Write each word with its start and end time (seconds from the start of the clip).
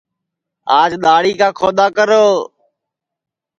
آج 0.79 0.91
دؔاݪی 1.03 1.33
کا 1.39 1.49
کھودؔا 1.57 1.87
کرو 1.95 2.25